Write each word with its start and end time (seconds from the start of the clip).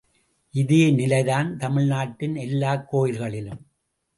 இதேநிலைதான் 0.53 1.55
தமிழ்நாட்டின் 1.55 2.35
எல்லாக் 2.35 2.89
கோயில்களிலும். 2.89 3.61